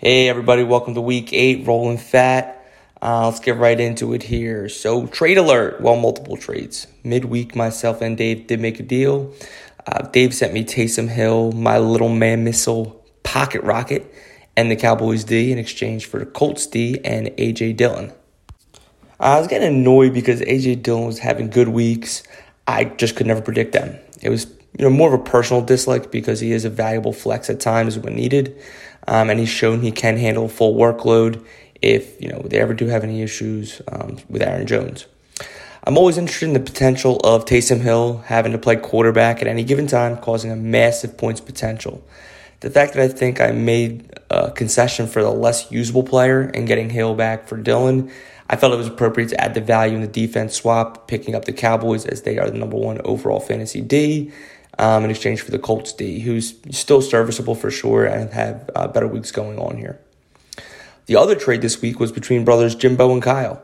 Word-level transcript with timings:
Hey, 0.00 0.28
everybody, 0.28 0.62
welcome 0.62 0.94
to 0.94 1.00
week 1.00 1.32
eight, 1.32 1.66
rolling 1.66 1.98
fat. 1.98 2.64
Uh, 3.02 3.26
let's 3.26 3.40
get 3.40 3.56
right 3.56 3.80
into 3.80 4.14
it 4.14 4.22
here. 4.22 4.68
So, 4.68 5.08
trade 5.08 5.38
alert. 5.38 5.80
Well, 5.80 5.96
multiple 5.96 6.36
trades. 6.36 6.86
Midweek, 7.02 7.56
myself 7.56 8.00
and 8.00 8.16
Dave 8.16 8.46
did 8.46 8.60
make 8.60 8.78
a 8.78 8.84
deal. 8.84 9.34
Uh, 9.84 10.02
Dave 10.02 10.34
sent 10.34 10.52
me 10.54 10.64
Taysom 10.64 11.08
Hill, 11.08 11.50
my 11.50 11.78
little 11.78 12.10
man 12.10 12.44
missile 12.44 13.04
pocket 13.24 13.60
rocket, 13.64 14.14
and 14.56 14.70
the 14.70 14.76
Cowboys 14.76 15.24
D 15.24 15.50
in 15.50 15.58
exchange 15.58 16.06
for 16.06 16.20
the 16.20 16.26
Colts 16.26 16.68
D 16.68 17.00
and 17.04 17.26
AJ 17.30 17.76
Dillon. 17.76 18.12
I 19.18 19.36
was 19.40 19.48
getting 19.48 19.66
annoyed 19.66 20.14
because 20.14 20.40
AJ 20.42 20.84
Dillon 20.84 21.06
was 21.06 21.18
having 21.18 21.50
good 21.50 21.70
weeks. 21.70 22.22
I 22.68 22.84
just 22.84 23.16
could 23.16 23.26
never 23.26 23.42
predict 23.42 23.72
them. 23.72 23.98
It 24.22 24.28
was 24.28 24.46
you 24.78 24.84
know 24.84 24.90
more 24.90 25.12
of 25.12 25.20
a 25.20 25.22
personal 25.22 25.60
dislike 25.60 26.10
because 26.10 26.40
he 26.40 26.52
is 26.52 26.64
a 26.64 26.70
valuable 26.70 27.12
flex 27.12 27.50
at 27.50 27.60
times 27.60 27.98
when 27.98 28.14
needed 28.14 28.56
um, 29.08 29.28
and 29.28 29.40
he's 29.40 29.48
shown 29.48 29.80
he 29.80 29.90
can 29.90 30.16
handle 30.16 30.48
full 30.48 30.74
workload 30.74 31.44
if 31.82 32.20
you 32.22 32.28
know 32.28 32.40
they 32.42 32.58
ever 32.58 32.74
do 32.74 32.86
have 32.86 33.02
any 33.04 33.22
issues 33.22 33.82
um, 33.88 34.18
with 34.28 34.42
Aaron 34.42 34.66
Jones. 34.66 35.06
I'm 35.84 35.96
always 35.96 36.18
interested 36.18 36.46
in 36.46 36.52
the 36.52 36.60
potential 36.60 37.18
of 37.24 37.44
Taysom 37.44 37.80
Hill 37.80 38.18
having 38.26 38.52
to 38.52 38.58
play 38.58 38.76
quarterback 38.76 39.40
at 39.40 39.48
any 39.48 39.64
given 39.64 39.86
time, 39.86 40.18
causing 40.18 40.50
a 40.50 40.56
massive 40.56 41.16
points 41.16 41.40
potential. 41.40 42.04
The 42.60 42.68
fact 42.68 42.94
that 42.94 43.02
I 43.02 43.08
think 43.08 43.40
I 43.40 43.52
made 43.52 44.12
a 44.28 44.50
concession 44.50 45.06
for 45.06 45.22
the 45.22 45.30
less 45.30 45.70
usable 45.70 46.02
player 46.02 46.42
and 46.42 46.66
getting 46.66 46.90
Hill 46.90 47.14
back 47.14 47.48
for 47.48 47.56
Dillon, 47.56 48.10
I 48.50 48.56
felt 48.56 48.74
it 48.74 48.76
was 48.76 48.88
appropriate 48.88 49.28
to 49.28 49.40
add 49.40 49.54
the 49.54 49.60
value 49.60 49.94
in 49.94 50.02
the 50.02 50.08
defense 50.08 50.56
swap, 50.56 51.06
picking 51.06 51.34
up 51.34 51.44
the 51.44 51.52
Cowboys 51.52 52.04
as 52.04 52.22
they 52.22 52.38
are 52.38 52.50
the 52.50 52.58
number 52.58 52.76
one 52.76 53.00
overall 53.04 53.40
fantasy 53.40 53.80
D 53.80 54.32
um, 54.78 55.04
in 55.04 55.10
exchange 55.10 55.42
for 55.42 55.50
the 55.50 55.58
Colts 55.58 55.92
D, 55.92 56.20
who's 56.20 56.54
still 56.70 57.02
serviceable 57.02 57.54
for 57.54 57.70
sure 57.70 58.04
and 58.04 58.30
have 58.30 58.70
uh, 58.74 58.88
better 58.88 59.08
weeks 59.08 59.30
going 59.30 59.58
on 59.58 59.76
here. 59.76 59.98
The 61.06 61.16
other 61.16 61.34
trade 61.34 61.62
this 61.62 61.80
week 61.80 61.98
was 61.98 62.12
between 62.12 62.44
brothers 62.44 62.74
Jimbo 62.74 63.12
and 63.12 63.22
Kyle. 63.22 63.62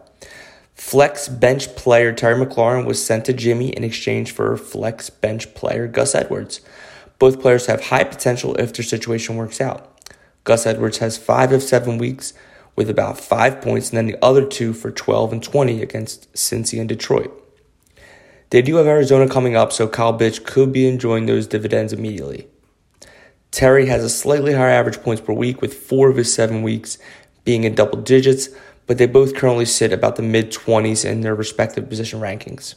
Flex 0.75 1.29
bench 1.29 1.77
player 1.77 2.13
Terry 2.13 2.45
McLaurin 2.45 2.85
was 2.85 3.05
sent 3.05 3.27
to 3.27 3.33
Jimmy 3.33 3.69
in 3.69 3.85
exchange 3.85 4.33
for 4.33 4.57
flex 4.57 5.09
bench 5.09 5.55
player 5.55 5.87
Gus 5.87 6.15
Edwards. 6.15 6.61
Both 7.19 7.41
players 7.41 7.67
have 7.67 7.87
high 7.87 8.05
potential 8.05 8.57
if 8.57 8.73
their 8.73 8.85
situation 8.85 9.37
works 9.37 9.61
out. 9.61 9.91
Gus 10.43 10.67
Edwards 10.67 10.99
has 10.99 11.17
five 11.17 11.53
of 11.53 11.63
seven 11.63 11.97
weeks 11.97 12.35
with 12.77 12.91
about 12.91 13.19
five 13.21 13.61
points, 13.61 13.91
and 13.91 13.97
then 13.97 14.07
the 14.07 14.19
other 14.23 14.45
two 14.45 14.73
for 14.73 14.91
12 14.91 15.33
and 15.33 15.43
20 15.43 15.81
against 15.81 16.33
Cincy 16.33 16.81
and 16.81 16.89
Detroit. 16.89 17.44
They 18.55 18.63
do 18.63 18.77
have 18.77 18.87
Arizona 18.87 19.29
coming 19.29 19.57
up, 19.57 19.73
so 19.73 19.89
Kyle 19.89 20.17
Bitch 20.17 20.45
could 20.45 20.73
be 20.73 20.87
enjoying 20.87 21.27
those 21.27 21.49
dividends 21.49 21.93
immediately. 21.93 22.47
Terry 23.51 23.87
has 23.87 24.05
a 24.05 24.09
slightly 24.09 24.53
higher 24.53 24.71
average 24.71 25.03
points 25.03 25.21
per 25.21 25.33
week, 25.33 25.61
with 25.61 25.75
four 25.75 26.09
of 26.09 26.17
his 26.17 26.33
seven 26.33 26.63
weeks 26.63 26.97
being 27.43 27.65
in 27.65 27.75
double 27.75 28.01
digits, 28.01 28.51
but 28.87 28.97
they 28.97 29.07
both 29.07 29.35
currently 29.35 29.65
sit 29.65 29.93
about 29.93 30.15
the 30.15 30.23
mid 30.23 30.53
20s 30.53 31.05
in 31.05 31.23
their 31.23 31.35
respective 31.35 31.89
position 31.89 32.21
rankings. 32.21 32.77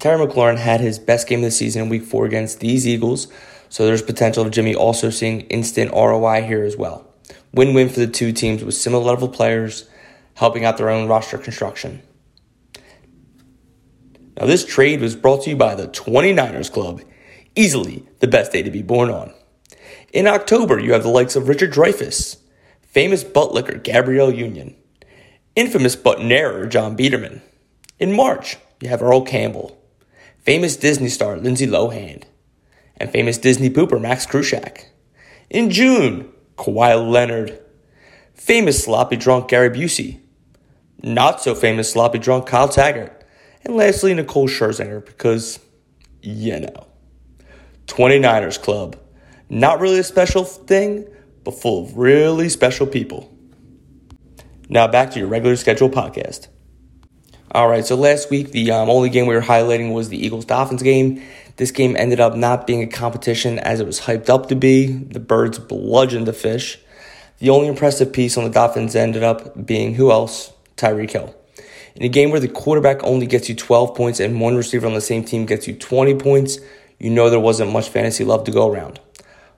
Terry 0.00 0.18
McLaurin 0.18 0.58
had 0.58 0.80
his 0.80 0.98
best 0.98 1.28
game 1.28 1.38
of 1.38 1.44
the 1.44 1.52
season 1.52 1.82
in 1.82 1.88
week 1.88 2.02
four 2.02 2.26
against 2.26 2.58
these 2.58 2.88
Eagles, 2.88 3.28
so 3.68 3.86
there's 3.86 4.02
potential 4.02 4.44
of 4.44 4.50
Jimmy 4.50 4.74
also 4.74 5.10
seeing 5.10 5.42
instant 5.42 5.92
ROI 5.92 6.42
here 6.42 6.64
as 6.64 6.76
well. 6.76 7.06
Win 7.52 7.72
win 7.72 7.88
for 7.88 8.00
the 8.00 8.08
two 8.08 8.32
teams 8.32 8.64
with 8.64 8.74
similar 8.74 9.04
level 9.04 9.28
players 9.28 9.88
helping 10.34 10.64
out 10.64 10.76
their 10.76 10.90
own 10.90 11.06
roster 11.06 11.38
construction. 11.38 12.02
Now, 14.40 14.46
this 14.46 14.64
trade 14.64 15.02
was 15.02 15.14
brought 15.14 15.42
to 15.44 15.50
you 15.50 15.56
by 15.56 15.74
the 15.74 15.86
29ers 15.88 16.72
Club, 16.72 17.02
easily 17.54 18.06
the 18.20 18.26
best 18.26 18.52
day 18.52 18.62
to 18.62 18.70
be 18.70 18.80
born 18.80 19.10
on. 19.10 19.34
In 20.14 20.26
October, 20.26 20.78
you 20.78 20.94
have 20.94 21.02
the 21.02 21.10
likes 21.10 21.36
of 21.36 21.46
Richard 21.46 21.74
Dreyfuss, 21.74 22.38
famous 22.80 23.22
buttlicker 23.22 23.82
Gabrielle 23.82 24.32
Union, 24.32 24.74
infamous 25.54 25.94
buttonaire 25.94 26.66
John 26.70 26.96
Biederman. 26.96 27.42
In 27.98 28.16
March, 28.16 28.56
you 28.80 28.88
have 28.88 29.02
Earl 29.02 29.22
Campbell, 29.22 29.78
famous 30.38 30.74
Disney 30.74 31.08
star 31.08 31.36
Lindsay 31.36 31.66
Lohan, 31.66 32.22
and 32.96 33.10
famous 33.10 33.36
Disney 33.36 33.68
pooper 33.68 34.00
Max 34.00 34.24
Krushak. 34.24 34.86
In 35.50 35.68
June, 35.68 36.32
Kawhi 36.56 37.10
Leonard, 37.10 37.60
famous 38.32 38.82
sloppy 38.82 39.16
drunk 39.16 39.48
Gary 39.48 39.68
Busey, 39.68 40.20
not 41.02 41.42
so 41.42 41.54
famous 41.54 41.92
sloppy 41.92 42.18
drunk 42.18 42.46
Kyle 42.46 42.68
Taggart, 42.68 43.19
and 43.64 43.76
lastly, 43.76 44.14
Nicole 44.14 44.48
Scherzinger, 44.48 45.04
because, 45.04 45.60
you 46.22 46.60
know, 46.60 46.86
29ers 47.86 48.60
Club. 48.60 48.96
Not 49.48 49.80
really 49.80 49.98
a 49.98 50.04
special 50.04 50.44
thing, 50.44 51.08
but 51.44 51.52
full 51.52 51.84
of 51.84 51.96
really 51.96 52.48
special 52.48 52.86
people. 52.86 53.36
Now 54.68 54.86
back 54.86 55.10
to 55.10 55.18
your 55.18 55.28
regular 55.28 55.56
schedule 55.56 55.90
podcast. 55.90 56.46
All 57.52 57.68
right, 57.68 57.84
so 57.84 57.96
last 57.96 58.30
week, 58.30 58.52
the 58.52 58.70
um, 58.70 58.88
only 58.88 59.10
game 59.10 59.26
we 59.26 59.34
were 59.34 59.40
highlighting 59.40 59.92
was 59.92 60.08
the 60.08 60.24
Eagles 60.24 60.44
Dolphins 60.44 60.84
game. 60.84 61.20
This 61.56 61.72
game 61.72 61.96
ended 61.96 62.20
up 62.20 62.36
not 62.36 62.64
being 62.64 62.80
a 62.80 62.86
competition 62.86 63.58
as 63.58 63.80
it 63.80 63.86
was 63.86 64.02
hyped 64.02 64.28
up 64.28 64.48
to 64.48 64.54
be. 64.54 64.86
The 64.86 65.18
Birds 65.18 65.58
bludgeoned 65.58 66.28
the 66.28 66.32
fish. 66.32 66.78
The 67.38 67.50
only 67.50 67.66
impressive 67.66 68.12
piece 68.12 68.36
on 68.36 68.44
the 68.44 68.50
Dolphins 68.50 68.94
ended 68.94 69.24
up 69.24 69.66
being 69.66 69.94
who 69.94 70.12
else? 70.12 70.52
Tyreek 70.76 71.10
Hill. 71.10 71.34
In 72.00 72.06
a 72.06 72.08
game 72.08 72.30
where 72.30 72.40
the 72.40 72.48
quarterback 72.48 73.04
only 73.04 73.26
gets 73.26 73.50
you 73.50 73.54
12 73.54 73.94
points 73.94 74.20
and 74.20 74.40
one 74.40 74.56
receiver 74.56 74.86
on 74.86 74.94
the 74.94 75.02
same 75.02 75.22
team 75.22 75.44
gets 75.44 75.68
you 75.68 75.74
20 75.74 76.14
points, 76.14 76.58
you 76.98 77.10
know 77.10 77.28
there 77.28 77.38
wasn't 77.38 77.72
much 77.72 77.90
fantasy 77.90 78.24
love 78.24 78.44
to 78.44 78.50
go 78.50 78.72
around. 78.72 78.98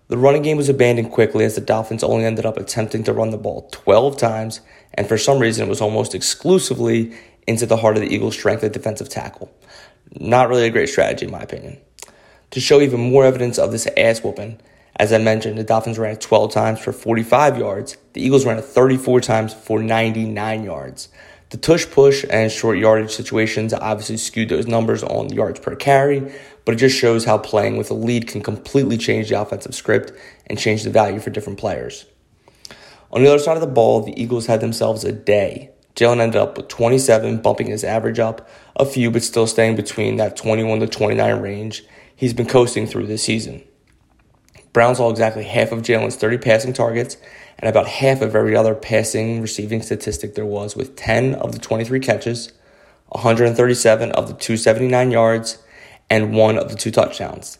The 0.09 0.19
running 0.19 0.43
game 0.43 0.57
was 0.57 0.69
abandoned 0.69 1.13
quickly 1.13 1.45
as 1.45 1.55
the 1.55 1.61
Dolphins 1.61 2.03
only 2.03 2.25
ended 2.25 2.45
up 2.45 2.57
attempting 2.57 3.05
to 3.05 3.13
run 3.13 3.31
the 3.31 3.39
ball 3.39 3.69
12 3.71 4.17
times, 4.17 4.61
and 4.95 5.07
for 5.07 5.17
some 5.19 5.39
reason 5.39 5.67
it 5.67 5.69
was 5.69 5.81
almost 5.81 6.17
exclusively 6.17 7.17
into 7.47 7.65
the 7.65 7.77
heart 7.77 7.97
of 7.97 8.03
the 8.03 8.13
Eagles' 8.13 8.35
strength 8.35 8.65
at 8.65 8.73
defensive 8.73 9.09
tackle. 9.09 9.49
Not 10.19 10.49
really 10.49 10.67
a 10.67 10.71
great 10.71 10.89
strategy, 10.89 11.27
in 11.27 11.31
my 11.31 11.43
opinion. 11.43 11.79
To 12.51 12.59
show 12.59 12.81
even 12.81 12.99
more 12.99 13.25
evidence 13.25 13.57
of 13.57 13.71
this 13.71 13.87
ass 13.97 14.25
whooping, 14.25 14.59
as 14.97 15.13
I 15.13 15.19
mentioned, 15.19 15.59
the 15.59 15.65
Dolphins 15.65 15.97
ran 15.97 16.15
it 16.15 16.21
12 16.21 16.53
times 16.53 16.81
for 16.81 16.93
45 16.93 17.57
yards. 17.57 17.97
The 18.15 18.21
Eagles 18.21 18.45
ran 18.45 18.59
it 18.59 18.65
34 18.65 19.21
times 19.21 19.55
for 19.55 19.81
99 19.81 20.65
yards. 20.65 21.09
The 21.53 21.59
tush 21.59 21.85
push 21.91 22.25
and 22.31 22.51
short 22.51 22.79
yardage 22.79 23.11
situations 23.11 23.75
obviously 23.75 24.17
skewed 24.17 24.49
those 24.49 24.67
numbers 24.67 25.03
on 25.03 25.29
yards 25.29 25.61
per 25.61 25.77
carry, 25.77 26.33
but 26.65 26.73
it 26.73 26.79
just 26.79 26.97
shows 26.97 27.27
how 27.27 27.37
playing 27.37 27.77
with 27.77 27.91
a 27.91 27.95
lead 27.95 28.27
can 28.27 28.41
completely 28.41 28.97
change 28.97 29.29
the 29.29 29.39
offensive 29.39 29.75
script 29.75 30.15
and 30.47 30.59
change 30.59 30.83
the 30.83 30.89
value 30.89 31.21
for 31.21 31.29
different 31.29 31.59
players. 31.59 32.07
On 33.11 33.23
the 33.23 33.29
other 33.29 33.39
side 33.39 33.59
of 33.59 33.61
the 33.61 33.67
ball, 33.67 34.01
the 34.01 34.19
Eagles 34.19 34.47
had 34.47 34.63
themselves 34.63 35.05
a 35.05 35.13
day. 35.13 35.69
Jalen 35.95 36.21
ended 36.21 36.41
up 36.41 36.57
with 36.57 36.69
27, 36.69 37.43
bumping 37.43 37.67
his 37.67 37.85
average 37.85 38.19
up 38.19 38.49
a 38.77 38.87
few, 38.87 39.11
but 39.11 39.23
still 39.23 39.47
staying 39.47 39.77
between 39.77 40.17
that 40.17 40.39
21 40.39 40.81
to 40.81 40.87
29 40.87 41.39
range 41.43 41.85
he's 42.17 42.33
been 42.33 42.47
coasting 42.47 42.87
through 42.87 43.09
this 43.09 43.25
season. 43.25 43.63
Browns 44.73 44.97
saw 44.97 45.11
exactly 45.11 45.45
half 45.45 45.71
of 45.71 45.83
Jalen's 45.83 46.17
30 46.17 46.39
passing 46.39 46.73
targets 46.73 47.19
and 47.63 47.69
about 47.69 47.87
half 47.87 48.21
of 48.21 48.35
every 48.35 48.57
other 48.57 48.75
passing 48.75 49.41
receiving 49.41 49.81
statistic 49.81 50.35
there 50.35 50.45
was, 50.45 50.75
with 50.75 50.97
10 50.97 51.37
of 51.37 51.53
the 51.53 51.61
23 51.61 52.01
catches, 52.01 52.53
137 53.11 54.11
of 54.11 54.27
the 54.27 54.35
279 54.35 55.11
yards, 55.13 55.59
and 56.11 56.35
one 56.35 56.59
of 56.59 56.69
the 56.69 56.75
two 56.75 56.91
touchdowns. 56.91 57.59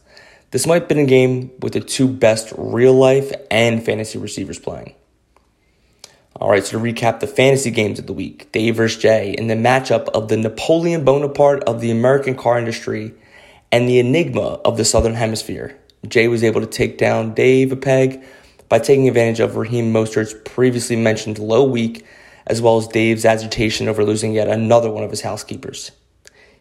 This 0.51 0.67
might 0.67 0.83
have 0.83 0.89
been 0.89 0.99
a 0.99 1.07
game 1.07 1.53
with 1.61 1.73
the 1.73 1.81
two 1.81 2.09
best 2.09 2.53
real 2.59 2.93
life 2.93 3.33
and 3.49 3.83
fantasy 3.83 4.19
receivers 4.19 4.59
playing. 4.59 4.97
All 6.35 6.51
right, 6.51 6.65
so 6.65 6.79
to 6.79 6.85
recap 6.85 7.21
the 7.21 7.29
fantasy 7.29 7.71
games 7.71 8.01
of 8.01 8.07
the 8.09 8.13
week, 8.13 8.51
Dave 8.51 8.77
versus 8.77 9.01
Jay 9.01 9.33
in 9.33 9.47
the 9.47 9.55
matchup 9.55 10.09
of 10.09 10.27
the 10.29 10.37
Napoleon 10.37 11.05
Bonaparte 11.05 11.63
of 11.65 11.81
the 11.81 11.93
American 11.93 12.35
car 12.35 12.59
industry 12.59 13.15
and 13.71 13.89
the 13.89 14.01
enigma 14.01 14.61
of 14.65 14.77
the 14.77 14.85
Southern 14.85 15.15
Hemisphere. 15.15 15.79
Jay 16.09 16.27
was 16.27 16.43
able 16.43 16.61
to 16.61 16.67
take 16.67 16.99
down 16.99 17.35
Dave 17.35 17.71
a 17.71 17.77
peg 17.77 18.25
by 18.73 18.79
taking 18.79 19.07
advantage 19.07 19.39
of 19.39 19.57
Raheem 19.57 19.93
Mostert's 19.93 20.33
previously 20.47 20.97
mentioned 20.97 21.39
low 21.39 21.63
week, 21.63 22.07
as 22.47 22.63
well 22.63 22.79
as 22.79 22.89
Dave's 22.89 23.27
agitation 23.27 23.87
over 23.87 24.03
losing 24.03 24.33
yet 24.33 24.49
another 24.49 24.91
one 24.91 25.05
of 25.05 25.11
his 25.11 25.21
housekeepers. 25.21 25.91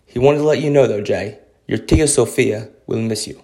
He 0.06 0.20
wanted 0.20 0.40
to 0.40 0.44
let 0.44 0.60
you 0.60 0.70
know, 0.70 0.88
though, 0.88 1.02
Jay, 1.02 1.40
your 1.70 1.78
Tia 1.78 2.10
Sophia 2.10 2.68
will 2.86 3.00
miss 3.00 3.28
you. 3.28 3.42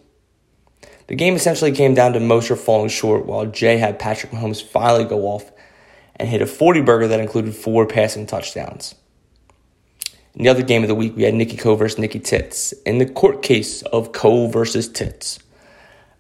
The 1.07 1.15
game 1.15 1.38
essentially 1.38 1.71
came 1.71 1.94
down 1.94 2.12
to 2.12 2.19
Mostert 2.19 2.57
falling 2.57 2.89
short 2.89 3.25
while 3.25 3.45
Jay 3.45 3.77
had 3.77 4.00
Patrick 4.00 4.33
Mahomes 4.33 4.62
finally 4.62 5.06
go 5.06 5.21
off 5.27 5.50
and 6.18 6.27
hit 6.27 6.42
a 6.42 6.45
40 6.45 6.81
burger 6.81 7.07
that 7.07 7.21
included 7.21 7.56
four 7.56 7.86
passing 7.86 8.25
touchdowns. 8.25 8.95
In 10.36 10.44
the 10.44 10.50
other 10.50 10.62
game 10.62 10.81
of 10.81 10.89
the 10.89 10.94
week, 10.94 11.15
we 11.15 11.24
had 11.24 11.36
Nikki 11.36 11.56
Co 11.56 11.75
versus 11.75 12.00
Nikki 12.00 12.19
Tits 12.19 12.74
in 12.86 12.97
the 12.97 13.06
court 13.06 13.42
case 13.42 13.81
of 13.83 14.12
Co 14.12 14.47
versus 14.47 14.89
Tits. 14.89 15.39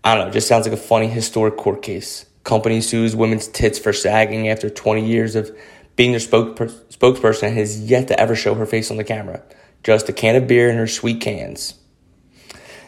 I 0.01 0.15
don't 0.15 0.23
know, 0.23 0.29
it 0.29 0.33
just 0.33 0.47
sounds 0.47 0.65
like 0.65 0.73
a 0.73 0.81
funny 0.81 1.07
historic 1.07 1.57
court 1.57 1.81
case. 1.81 2.25
Company 2.47 2.79
sues 2.79 3.13
women's 3.13 3.49
tits 3.49 3.77
for 3.77 3.91
sagging 3.91 4.47
after 4.47 4.69
20 4.69 5.05
years 5.05 5.35
of 5.35 5.51
being 5.97 6.11
their 6.11 6.21
spokesperson 6.21 7.43
and 7.43 7.57
has 7.57 7.81
yet 7.81 8.07
to 8.07 8.17
ever 8.17 8.37
show 8.37 8.55
her 8.55 8.65
face 8.65 8.89
on 8.89 8.95
the 8.95 9.03
camera. 9.03 9.43
Just 9.83 10.07
a 10.07 10.13
can 10.13 10.37
of 10.37 10.47
beer 10.47 10.69
and 10.69 10.79
her 10.79 10.87
sweet 10.87 11.19
cans. 11.19 11.73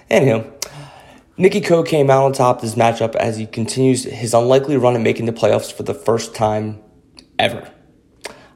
Anywho, 0.09 0.49
Nicky 1.35 1.59
Coe 1.59 1.83
came 1.83 2.09
out 2.09 2.23
on 2.23 2.31
top 2.31 2.55
of 2.55 2.61
this 2.61 2.75
matchup 2.75 3.15
as 3.15 3.35
he 3.35 3.45
continues 3.45 4.05
his 4.05 4.33
unlikely 4.33 4.77
run 4.77 4.95
at 4.95 5.01
making 5.01 5.25
the 5.25 5.33
playoffs 5.33 5.73
for 5.73 5.83
the 5.83 5.93
first 5.93 6.33
time 6.33 6.81
ever. 7.37 7.69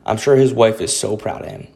I'm 0.05 0.15
sure 0.15 0.37
his 0.37 0.53
wife 0.53 0.79
is 0.79 0.95
so 0.95 1.17
proud 1.17 1.41
of 1.41 1.51
him. 1.51 1.67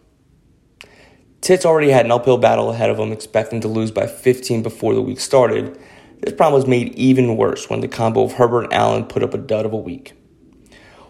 Tits 1.41 1.65
already 1.65 1.89
had 1.89 2.05
an 2.05 2.13
uphill 2.13 2.37
battle 2.37 2.71
ahead 2.71 2.89
of 2.89 2.97
him, 2.97 3.11
expecting 3.11 3.59
to 3.59 3.67
lose 3.67 3.91
by 3.91 4.07
15 4.07 4.63
before 4.63 4.93
the 4.93 5.01
week 5.01 5.19
started. 5.19 5.77
This 6.19 6.33
problem 6.33 6.59
was 6.59 6.67
made 6.67 6.93
even 6.95 7.37
worse 7.37 7.69
when 7.69 7.81
the 7.81 7.87
combo 7.87 8.23
of 8.23 8.33
Herbert 8.33 8.65
and 8.65 8.73
Allen 8.73 9.05
put 9.05 9.23
up 9.23 9.33
a 9.33 9.37
dud 9.37 9.65
of 9.65 9.73
a 9.73 9.77
week. 9.77 10.13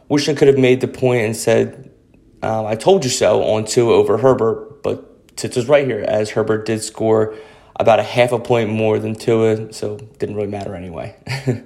Wish 0.09 0.29
I 0.29 0.33
could 0.33 0.47
have 0.47 0.57
made 0.57 0.81
the 0.81 0.87
point 0.87 1.25
and 1.25 1.35
said, 1.35 1.91
um, 2.41 2.65
I 2.65 2.75
told 2.75 3.03
you 3.03 3.09
so 3.09 3.43
on 3.43 3.65
Tua 3.65 3.93
over 3.93 4.17
Herbert, 4.17 4.83
but 4.83 5.35
Tits 5.37 5.55
was 5.55 5.67
right 5.67 5.85
here, 5.85 5.99
as 5.99 6.31
Herbert 6.31 6.65
did 6.65 6.83
score 6.83 7.35
about 7.79 7.99
a 7.99 8.03
half 8.03 8.31
a 8.31 8.39
point 8.39 8.69
more 8.69 8.99
than 8.99 9.15
Tua, 9.15 9.71
so 9.73 9.97
didn't 10.17 10.35
really 10.35 10.47
matter 10.47 10.75
anyway. 10.75 11.15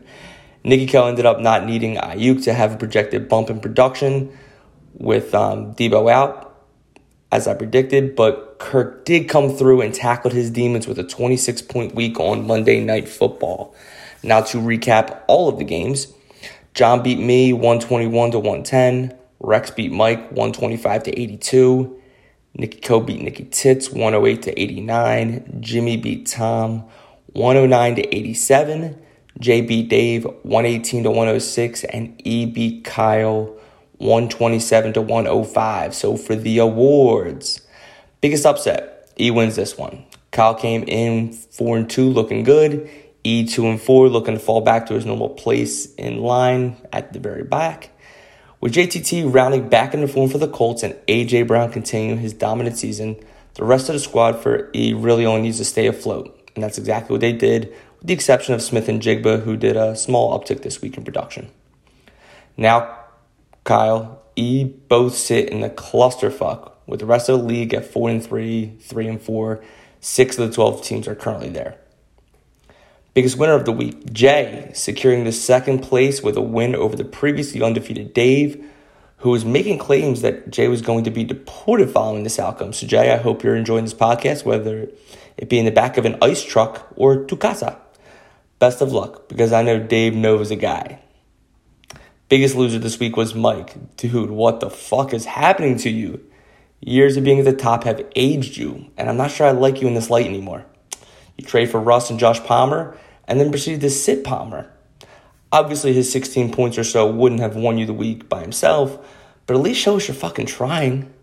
Nicky 0.63 0.87
Coe 0.87 1.07
ended 1.07 1.25
up 1.25 1.39
not 1.39 1.65
needing 1.65 1.95
Aiyuk 1.95 2.43
to 2.43 2.53
have 2.53 2.73
a 2.73 2.77
projected 2.77 3.27
bump 3.27 3.49
in 3.49 3.59
production 3.59 4.37
with 4.93 5.33
um, 5.33 5.73
Deebo 5.73 6.11
out, 6.11 6.50
as 7.31 7.47
I 7.47 7.53
predicted, 7.53 8.15
but 8.15 8.57
Kirk 8.59 9.05
did 9.05 9.29
come 9.29 9.49
through 9.49 9.81
and 9.81 9.93
tackled 9.93 10.33
his 10.33 10.51
demons 10.51 10.87
with 10.87 10.99
a 10.99 11.03
26 11.03 11.61
point 11.63 11.95
week 11.95 12.19
on 12.19 12.45
Monday 12.45 12.83
Night 12.83 13.07
Football. 13.07 13.73
Now, 14.23 14.41
to 14.41 14.57
recap 14.57 15.21
all 15.27 15.49
of 15.49 15.57
the 15.57 15.63
games, 15.63 16.13
John 16.73 17.01
beat 17.01 17.19
me 17.19 17.53
121 17.53 18.31
to 18.31 18.39
110, 18.39 19.17
Rex 19.39 19.71
beat 19.71 19.91
Mike 19.91 20.19
125 20.31 21.03
to 21.03 21.19
82. 21.19 21.99
Nicky 22.53 22.79
Coe 22.79 22.99
beat 22.99 23.21
Nicky 23.21 23.45
Tits 23.45 23.89
108 23.89 24.41
to 24.43 24.59
89. 24.59 25.57
Jimmy 25.61 25.97
beat 25.97 26.27
Tom 26.27 26.83
109 27.33 27.95
to 27.95 28.15
87. 28.15 29.01
Jay 29.39 29.61
beat 29.61 29.89
Dave 29.89 30.25
118 30.43 31.03
to 31.03 31.09
106. 31.09 31.83
And 31.85 32.21
E 32.23 32.45
beat 32.45 32.83
Kyle 32.83 33.57
127 34.01 34.93
to 34.93 35.01
105. 35.01 35.93
So 35.93 36.17
for 36.17 36.35
the 36.35 36.57
awards, 36.57 37.61
biggest 38.19 38.45
upset, 38.45 39.13
E 39.19 39.29
wins 39.29 39.55
this 39.55 39.77
one. 39.77 40.05
Kyle 40.31 40.55
came 40.55 40.83
in 40.87 41.33
4 41.33 41.77
and 41.77 41.89
2 41.89 42.09
looking 42.09 42.43
good. 42.43 42.89
E 43.23 43.45
2 43.45 43.67
and 43.67 43.79
4 43.79 44.09
looking 44.09 44.33
to 44.33 44.39
fall 44.39 44.61
back 44.61 44.87
to 44.87 44.95
his 44.95 45.05
normal 45.05 45.29
place 45.29 45.93
in 45.95 46.21
line 46.21 46.77
at 46.91 47.13
the 47.13 47.19
very 47.19 47.43
back. 47.43 47.91
With 48.59 48.73
JTT 48.73 49.31
rounding 49.31 49.69
back 49.69 49.93
into 49.93 50.07
form 50.07 50.29
for 50.29 50.39
the 50.39 50.47
Colts 50.47 50.81
and 50.81 50.95
A.J. 51.07 51.43
Brown 51.43 51.71
continuing 51.71 52.19
his 52.19 52.33
dominant 52.33 52.77
season, 52.77 53.17
the 53.53 53.65
rest 53.65 53.89
of 53.89 53.93
the 53.93 53.99
squad 53.99 54.33
for 54.33 54.71
E 54.73 54.93
really 54.93 55.25
only 55.25 55.43
needs 55.43 55.57
to 55.57 55.65
stay 55.65 55.85
afloat. 55.85 56.49
And 56.55 56.63
that's 56.63 56.77
exactly 56.77 57.13
what 57.13 57.21
they 57.21 57.33
did, 57.33 57.69
with 57.99 58.07
the 58.07 58.13
exception 58.13 58.55
of 58.55 58.61
Smith-Njigba, 58.61 59.43
who 59.43 59.57
did 59.57 59.77
a 59.77 59.95
small 59.95 60.37
uptick 60.37 60.63
this 60.63 60.81
week 60.81 60.97
in 60.97 61.03
production. 61.03 61.49
Now, 62.57 63.00
Kyle, 63.63 64.21
E 64.35 64.63
both 64.63 65.15
sit 65.15 65.49
in 65.49 65.61
the 65.61 65.69
clusterfuck 65.69 66.71
with 66.87 66.99
the 66.99 67.05
rest 67.05 67.29
of 67.29 67.39
the 67.39 67.45
league 67.45 67.73
at 67.73 67.85
4 67.85 68.09
and 68.09 68.23
3, 68.23 68.77
3 68.79 69.07
and 69.07 69.21
4. 69.21 69.63
Six 69.99 70.37
of 70.37 70.49
the 70.49 70.53
12 70.53 70.83
teams 70.83 71.07
are 71.07 71.15
currently 71.15 71.49
there. 71.49 71.77
Biggest 73.13 73.37
winner 73.37 73.53
of 73.53 73.65
the 73.65 73.71
week, 73.71 74.11
Jay, 74.13 74.71
securing 74.73 75.25
the 75.25 75.31
second 75.31 75.79
place 75.79 76.23
with 76.23 76.37
a 76.37 76.41
win 76.41 76.75
over 76.75 76.95
the 76.95 77.03
previously 77.03 77.61
undefeated 77.61 78.13
Dave, 78.13 78.65
who 79.17 79.29
was 79.29 79.45
making 79.45 79.77
claims 79.77 80.21
that 80.21 80.49
Jay 80.49 80.67
was 80.67 80.81
going 80.81 81.03
to 81.03 81.11
be 81.11 81.23
deported 81.23 81.89
following 81.91 82.23
this 82.23 82.39
outcome. 82.39 82.73
So, 82.73 82.87
Jay, 82.87 83.11
I 83.11 83.17
hope 83.17 83.43
you're 83.43 83.55
enjoying 83.55 83.83
this 83.83 83.93
podcast, 83.93 84.45
whether 84.45 84.87
it 85.37 85.49
be 85.49 85.59
in 85.59 85.65
the 85.65 85.71
back 85.71 85.97
of 85.97 86.05
an 86.05 86.17
ice 86.21 86.43
truck 86.43 86.87
or 86.95 87.25
to 87.25 87.35
casa. 87.35 87.77
Best 88.59 88.81
of 88.81 88.91
luck, 88.93 89.27
because 89.27 89.51
I 89.51 89.61
know 89.61 89.77
Dave 89.77 90.15
knows 90.15 90.49
a 90.49 90.55
guy. 90.55 90.99
Biggest 92.31 92.55
loser 92.55 92.79
this 92.79 92.97
week 92.97 93.17
was 93.17 93.35
Mike. 93.35 93.75
Dude, 93.97 94.31
what 94.31 94.61
the 94.61 94.69
fuck 94.69 95.13
is 95.13 95.25
happening 95.25 95.75
to 95.79 95.89
you? 95.89 96.25
Years 96.79 97.17
of 97.17 97.25
being 97.25 97.39
at 97.39 97.43
the 97.43 97.51
top 97.51 97.83
have 97.83 98.09
aged 98.15 98.55
you, 98.55 98.89
and 98.95 99.09
I'm 99.09 99.17
not 99.17 99.31
sure 99.31 99.47
I 99.47 99.51
like 99.51 99.81
you 99.81 99.87
in 99.89 99.95
this 99.95 100.09
light 100.09 100.27
anymore. 100.27 100.65
You 101.35 101.43
trade 101.43 101.69
for 101.69 101.81
Russ 101.81 102.09
and 102.09 102.17
Josh 102.17 102.41
Palmer, 102.45 102.97
and 103.27 103.37
then 103.37 103.51
proceeded 103.51 103.81
to 103.81 103.89
sit 103.89 104.23
Palmer. 104.23 104.71
Obviously, 105.51 105.91
his 105.91 106.09
16 106.09 106.53
points 106.53 106.77
or 106.77 106.85
so 106.85 107.05
wouldn't 107.05 107.41
have 107.41 107.57
won 107.57 107.77
you 107.77 107.85
the 107.85 107.91
week 107.91 108.29
by 108.29 108.39
himself, 108.39 108.97
but 109.45 109.57
at 109.57 109.61
least 109.61 109.81
show 109.81 109.97
us 109.97 110.07
you're 110.07 110.15
fucking 110.15 110.45
trying. 110.45 111.13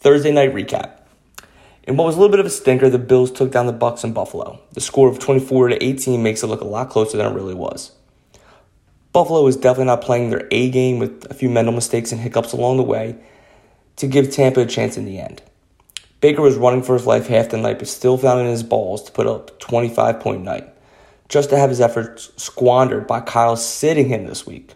Thursday 0.00 0.32
night 0.32 0.52
recap. 0.52 1.02
In 1.84 1.96
what 1.96 2.06
was 2.06 2.16
a 2.16 2.18
little 2.18 2.32
bit 2.32 2.40
of 2.40 2.46
a 2.46 2.50
stinker, 2.50 2.90
the 2.90 2.98
Bills 2.98 3.30
took 3.30 3.52
down 3.52 3.66
the 3.66 3.72
Bucs 3.72 4.02
in 4.02 4.12
Buffalo. 4.12 4.58
The 4.72 4.80
score 4.80 5.08
of 5.08 5.20
24 5.20 5.68
to 5.68 5.84
18 5.84 6.24
makes 6.24 6.42
it 6.42 6.48
look 6.48 6.60
a 6.60 6.64
lot 6.64 6.90
closer 6.90 7.16
than 7.16 7.30
it 7.30 7.36
really 7.36 7.54
was. 7.54 7.92
Buffalo 9.12 9.46
is 9.46 9.56
definitely 9.56 9.86
not 9.86 10.02
playing 10.02 10.30
their 10.30 10.46
A 10.50 10.70
game 10.70 10.98
with 10.98 11.26
a 11.30 11.34
few 11.34 11.48
mental 11.48 11.74
mistakes 11.74 12.12
and 12.12 12.20
hiccups 12.20 12.52
along 12.52 12.76
the 12.76 12.82
way 12.82 13.16
to 13.96 14.06
give 14.06 14.30
Tampa 14.30 14.60
a 14.60 14.66
chance 14.66 14.96
in 14.96 15.04
the 15.04 15.18
end. 15.18 15.42
Baker 16.20 16.42
was 16.42 16.56
running 16.56 16.82
for 16.82 16.94
his 16.94 17.06
life 17.06 17.28
half 17.28 17.48
the 17.48 17.56
night, 17.56 17.78
but 17.78 17.88
still 17.88 18.18
found 18.18 18.40
in 18.40 18.46
his 18.46 18.62
balls 18.62 19.02
to 19.04 19.12
put 19.12 19.26
up 19.26 19.58
25 19.60 20.20
point 20.20 20.42
night, 20.42 20.68
just 21.28 21.50
to 21.50 21.56
have 21.56 21.70
his 21.70 21.80
efforts 21.80 22.32
squandered 22.36 23.06
by 23.06 23.20
Kyle 23.20 23.56
sitting 23.56 24.08
him 24.08 24.26
this 24.26 24.46
week. 24.46 24.74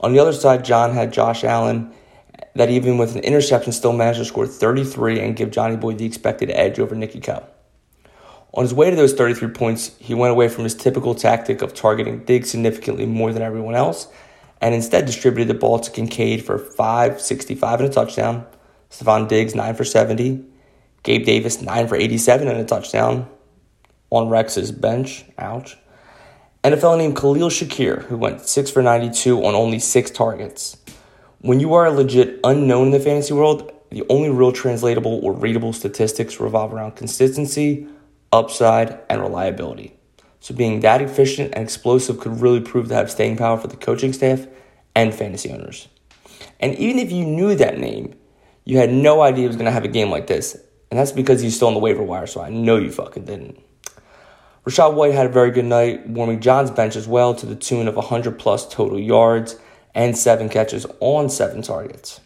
On 0.00 0.12
the 0.12 0.18
other 0.18 0.32
side, 0.32 0.64
John 0.64 0.92
had 0.92 1.12
Josh 1.12 1.42
Allen 1.42 1.92
that 2.54 2.70
even 2.70 2.96
with 2.96 3.16
an 3.16 3.22
interception 3.22 3.72
still 3.72 3.92
managed 3.92 4.18
to 4.18 4.24
score 4.24 4.46
33 4.46 5.20
and 5.20 5.36
give 5.36 5.50
Johnny 5.50 5.76
Boy 5.76 5.94
the 5.94 6.06
expected 6.06 6.50
edge 6.50 6.78
over 6.78 6.94
Nicky 6.94 7.20
Coe. 7.20 7.46
On 8.56 8.62
his 8.62 8.72
way 8.72 8.88
to 8.88 8.96
those 8.96 9.12
33 9.12 9.48
points, 9.48 9.94
he 9.98 10.14
went 10.14 10.32
away 10.32 10.48
from 10.48 10.64
his 10.64 10.74
typical 10.74 11.14
tactic 11.14 11.60
of 11.60 11.74
targeting 11.74 12.24
Diggs 12.24 12.50
significantly 12.50 13.04
more 13.04 13.30
than 13.30 13.42
everyone 13.42 13.74
else 13.74 14.08
and 14.62 14.74
instead 14.74 15.04
distributed 15.04 15.54
the 15.54 15.58
ball 15.58 15.78
to 15.78 15.90
Kincaid 15.90 16.42
for 16.42 16.58
565 16.58 17.80
and 17.80 17.90
a 17.90 17.92
touchdown, 17.92 18.46
Stefon 18.90 19.28
Diggs, 19.28 19.54
9 19.54 19.74
for 19.74 19.84
70. 19.84 20.42
Gabe 21.02 21.26
Davis, 21.26 21.60
9 21.60 21.86
for 21.86 21.96
87 21.96 22.48
and 22.48 22.58
a 22.58 22.64
touchdown 22.64 23.28
on 24.08 24.30
Rex's 24.30 24.72
bench. 24.72 25.26
Ouch. 25.36 25.76
And 26.64 26.72
a 26.72 26.78
fellow 26.78 26.96
named 26.96 27.16
Khalil 27.16 27.50
Shakir, 27.50 28.04
who 28.04 28.16
went 28.16 28.40
6 28.40 28.70
for 28.70 28.82
92 28.82 29.44
on 29.44 29.54
only 29.54 29.78
6 29.78 30.10
targets. 30.12 30.78
When 31.40 31.60
you 31.60 31.74
are 31.74 31.84
a 31.84 31.92
legit 31.92 32.40
unknown 32.42 32.86
in 32.86 32.92
the 32.92 33.00
fantasy 33.00 33.34
world, 33.34 33.70
the 33.90 34.04
only 34.08 34.30
real 34.30 34.50
translatable 34.50 35.20
or 35.22 35.32
readable 35.32 35.74
statistics 35.74 36.40
revolve 36.40 36.72
around 36.72 36.96
consistency, 36.96 37.86
upside, 38.36 39.00
and 39.10 39.20
reliability. 39.20 39.96
So 40.40 40.54
being 40.54 40.80
that 40.80 41.02
efficient 41.02 41.54
and 41.54 41.64
explosive 41.64 42.20
could 42.20 42.40
really 42.40 42.60
prove 42.60 42.88
to 42.88 42.94
have 42.94 43.10
staying 43.10 43.36
power 43.36 43.58
for 43.58 43.66
the 43.66 43.76
coaching 43.76 44.12
staff 44.12 44.46
and 44.94 45.14
fantasy 45.14 45.50
owners. 45.50 45.88
And 46.60 46.74
even 46.76 46.98
if 46.98 47.10
you 47.10 47.24
knew 47.24 47.54
that 47.56 47.78
name, 47.78 48.14
you 48.64 48.78
had 48.78 48.92
no 48.92 49.22
idea 49.22 49.42
he 49.42 49.46
was 49.48 49.56
going 49.56 49.66
to 49.66 49.72
have 49.72 49.84
a 49.84 49.88
game 49.88 50.10
like 50.10 50.26
this. 50.26 50.54
And 50.90 50.98
that's 50.98 51.12
because 51.12 51.40
he's 51.40 51.56
still 51.56 51.68
on 51.68 51.74
the 51.74 51.80
waiver 51.80 52.02
wire, 52.02 52.26
so 52.26 52.40
I 52.40 52.50
know 52.50 52.76
you 52.76 52.92
fucking 52.92 53.24
didn't. 53.24 53.60
Rachaad 54.64 54.94
White 54.94 55.14
had 55.14 55.26
a 55.26 55.30
very 55.30 55.50
good 55.50 55.64
night, 55.64 56.08
warming 56.08 56.40
John's 56.40 56.70
bench 56.70 56.96
as 56.96 57.06
well 57.06 57.34
to 57.34 57.46
the 57.46 57.54
tune 57.54 57.88
of 57.88 57.96
100 57.96 58.38
plus 58.38 58.68
total 58.68 58.98
yards 58.98 59.56
and 59.94 60.16
seven 60.16 60.48
catches 60.48 60.86
on 61.00 61.28
seven 61.28 61.62
targets. 61.62 62.20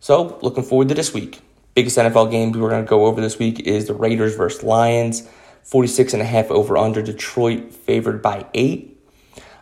So, 0.00 0.38
looking 0.42 0.64
forward 0.64 0.88
to 0.88 0.94
this 0.94 1.12
week. 1.12 1.40
Biggest 1.76 1.98
NFL 1.98 2.30
game 2.30 2.52
we're 2.52 2.70
going 2.70 2.82
to 2.82 2.88
go 2.88 3.04
over 3.04 3.20
this 3.20 3.38
week 3.38 3.60
is 3.60 3.84
the 3.84 3.92
Raiders 3.92 4.34
versus 4.34 4.62
Lions. 4.62 5.28
46 5.64 6.14
and 6.14 6.22
a 6.22 6.24
half 6.24 6.50
over 6.50 6.74
under 6.78 7.02
Detroit 7.02 7.70
favored 7.70 8.22
by 8.22 8.46
eight. 8.54 8.98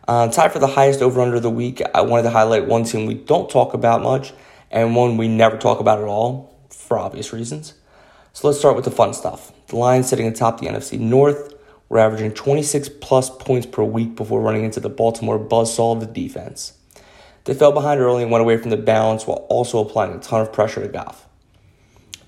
Uh, 0.06 0.28
tied 0.28 0.52
for 0.52 0.61
the 0.61 0.68
highest 0.68 1.02
over 1.02 1.21
under 1.21 1.35
of 1.35 1.42
the 1.42 1.50
week. 1.50 1.83
I 1.92 2.02
wanted 2.02 2.23
to 2.23 2.30
highlight 2.30 2.66
one 2.66 2.85
team 2.85 3.06
we 3.06 3.14
don't 3.14 3.50
talk 3.50 3.75
about 3.75 4.00
much, 4.00 4.33
and 4.71 4.94
one 4.94 5.16
we 5.16 5.26
never 5.26 5.56
talk 5.56 5.80
about 5.80 5.99
at 5.99 6.04
all 6.04 6.56
for 6.71 7.00
obvious 7.00 7.33
reasons. 7.33 7.75
So 8.33 8.47
let's 8.47 8.61
start 8.61 8.76
with 8.76 8.85
the 8.85 8.92
fun 8.92 9.12
stuff. 9.12 9.50
The 9.66 9.75
Lions 9.75 10.09
sitting 10.09 10.28
atop 10.28 10.61
the 10.61 10.68
NFC 10.68 11.00
North. 11.00 11.52
We're 11.88 11.99
averaging 11.99 12.35
26 12.35 12.90
plus 13.00 13.28
points 13.28 13.66
per 13.66 13.83
week 13.83 14.14
before 14.14 14.40
running 14.40 14.62
into 14.62 14.78
the 14.78 14.88
Baltimore 14.88 15.40
buzzsaw 15.40 15.94
of 15.94 16.00
the 16.00 16.06
defense. 16.06 16.75
They 17.42 17.54
fell 17.54 17.73
behind 17.73 17.99
early 17.99 18.23
and 18.23 18.30
went 18.30 18.42
away 18.42 18.56
from 18.56 18.71
the 18.71 18.76
balance 18.76 19.26
while 19.26 19.47
also 19.49 19.80
applying 19.80 20.14
a 20.14 20.21
ton 20.21 20.42
of 20.42 20.52
pressure 20.52 20.80
to 20.80 20.87
Goff. 20.87 21.26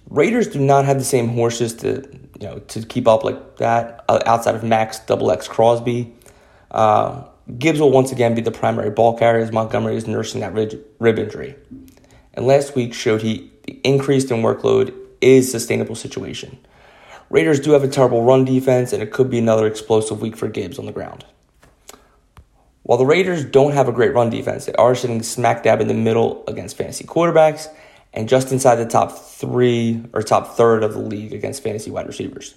Raiders 0.08 0.48
do 0.48 0.58
not 0.58 0.84
have 0.84 0.98
the 0.98 1.04
same 1.04 1.28
horses 1.28 1.74
to 1.74 2.08
you 2.40 2.46
know 2.46 2.58
to 2.58 2.82
keep 2.82 3.08
up 3.08 3.24
like 3.24 3.56
that 3.56 4.04
uh, 4.08 4.20
outside 4.26 4.54
of 4.54 4.62
Max 4.62 4.98
Double 5.00 5.30
X 5.30 5.48
Crosby. 5.48 6.14
Uh, 6.70 7.24
Gibbs 7.58 7.80
will 7.80 7.92
once 7.92 8.10
again 8.12 8.34
be 8.34 8.42
the 8.42 8.50
primary 8.50 8.90
ball 8.90 9.16
carrier 9.16 9.42
as 9.42 9.52
Montgomery 9.52 9.96
is 9.96 10.06
nursing 10.06 10.40
that 10.40 10.52
rib 10.52 11.18
injury 11.18 11.54
and 12.36 12.46
last 12.46 12.76
week 12.76 12.94
showed 12.94 13.22
he 13.22 13.50
the 13.64 13.80
increased 13.82 14.30
in 14.30 14.42
workload 14.42 14.94
is 15.20 15.50
sustainable 15.50 15.96
situation. 15.96 16.58
Raiders 17.30 17.58
do 17.58 17.72
have 17.72 17.82
a 17.82 17.88
terrible 17.88 18.22
run 18.22 18.44
defense, 18.44 18.92
and 18.92 19.02
it 19.02 19.10
could 19.10 19.28
be 19.28 19.38
another 19.38 19.66
explosive 19.66 20.20
week 20.20 20.36
for 20.36 20.46
Gibbs 20.46 20.78
on 20.78 20.86
the 20.86 20.92
ground. 20.92 21.24
While 22.84 22.98
the 22.98 23.06
Raiders 23.06 23.44
don't 23.44 23.72
have 23.72 23.88
a 23.88 23.92
great 23.92 24.14
run 24.14 24.30
defense, 24.30 24.66
they 24.66 24.74
are 24.74 24.94
sitting 24.94 25.20
smack 25.22 25.64
dab 25.64 25.80
in 25.80 25.88
the 25.88 25.94
middle 25.94 26.44
against 26.46 26.76
fantasy 26.76 27.02
quarterbacks 27.02 27.66
and 28.16 28.28
just 28.28 28.50
inside 28.50 28.76
the 28.76 28.86
top 28.86 29.12
three 29.12 30.02
or 30.14 30.22
top 30.22 30.56
third 30.56 30.82
of 30.82 30.94
the 30.94 31.00
league 31.00 31.34
against 31.34 31.62
fantasy 31.62 31.90
wide 31.90 32.06
receivers. 32.06 32.54